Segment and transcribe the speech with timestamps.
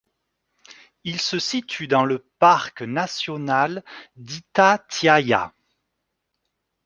[1.03, 3.83] Il se situe dans le parc national
[4.15, 5.53] d'Itatiaia.